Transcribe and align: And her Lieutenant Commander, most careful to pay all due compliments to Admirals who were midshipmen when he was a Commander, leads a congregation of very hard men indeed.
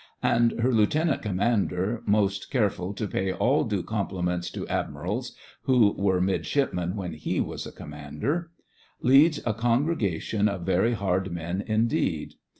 And 0.23 0.61
her 0.61 0.71
Lieutenant 0.71 1.21
Commander, 1.21 2.01
most 2.07 2.49
careful 2.49 2.91
to 2.95 3.07
pay 3.07 3.31
all 3.31 3.63
due 3.65 3.83
compliments 3.83 4.49
to 4.49 4.67
Admirals 4.67 5.35
who 5.65 5.91
were 5.95 6.19
midshipmen 6.19 6.95
when 6.95 7.13
he 7.13 7.39
was 7.39 7.67
a 7.67 7.71
Commander, 7.71 8.49
leads 9.01 9.41
a 9.45 9.53
congregation 9.53 10.49
of 10.49 10.65
very 10.65 10.93
hard 10.93 11.31
men 11.31 11.61
indeed. 11.67 12.33